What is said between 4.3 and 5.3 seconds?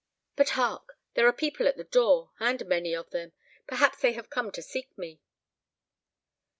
come to seek me."